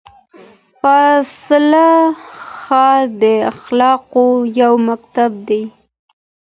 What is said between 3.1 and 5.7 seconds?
د اخلاقو یو مکتب دی.